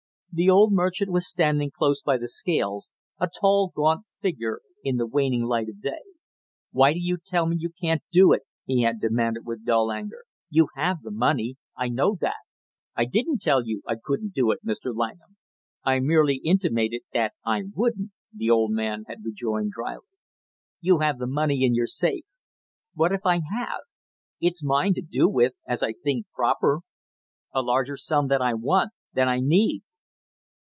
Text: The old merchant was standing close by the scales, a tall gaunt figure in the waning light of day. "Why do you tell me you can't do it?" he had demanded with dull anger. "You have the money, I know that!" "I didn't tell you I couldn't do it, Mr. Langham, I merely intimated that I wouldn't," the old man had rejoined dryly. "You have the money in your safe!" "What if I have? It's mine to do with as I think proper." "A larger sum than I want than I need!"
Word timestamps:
The 0.33 0.49
old 0.49 0.71
merchant 0.71 1.11
was 1.11 1.27
standing 1.29 1.71
close 1.71 2.01
by 2.01 2.17
the 2.17 2.29
scales, 2.29 2.93
a 3.19 3.27
tall 3.27 3.69
gaunt 3.75 4.05
figure 4.07 4.61
in 4.81 4.95
the 4.95 5.05
waning 5.05 5.43
light 5.43 5.67
of 5.67 5.81
day. 5.81 6.03
"Why 6.71 6.93
do 6.93 6.99
you 7.01 7.17
tell 7.17 7.45
me 7.47 7.57
you 7.59 7.69
can't 7.69 8.01
do 8.13 8.31
it?" 8.31 8.43
he 8.65 8.83
had 8.83 9.01
demanded 9.01 9.45
with 9.45 9.65
dull 9.65 9.91
anger. 9.91 10.23
"You 10.49 10.69
have 10.77 11.01
the 11.01 11.11
money, 11.11 11.57
I 11.75 11.89
know 11.89 12.15
that!" 12.21 12.37
"I 12.95 13.03
didn't 13.03 13.41
tell 13.41 13.65
you 13.67 13.81
I 13.85 13.97
couldn't 14.01 14.33
do 14.33 14.51
it, 14.51 14.63
Mr. 14.65 14.95
Langham, 14.95 15.35
I 15.83 15.99
merely 15.99 16.37
intimated 16.37 17.01
that 17.11 17.33
I 17.45 17.63
wouldn't," 17.75 18.11
the 18.33 18.49
old 18.49 18.71
man 18.71 19.03
had 19.09 19.25
rejoined 19.25 19.71
dryly. 19.73 20.05
"You 20.79 20.99
have 20.99 21.17
the 21.19 21.27
money 21.27 21.65
in 21.65 21.75
your 21.75 21.87
safe!" 21.87 22.23
"What 22.93 23.11
if 23.11 23.25
I 23.25 23.39
have? 23.53 23.81
It's 24.39 24.63
mine 24.63 24.93
to 24.93 25.01
do 25.01 25.27
with 25.27 25.55
as 25.67 25.83
I 25.83 25.91
think 25.91 26.25
proper." 26.33 26.79
"A 27.53 27.61
larger 27.61 27.97
sum 27.97 28.29
than 28.29 28.41
I 28.41 28.53
want 28.53 28.93
than 29.11 29.27
I 29.27 29.41
need!" 29.41 29.81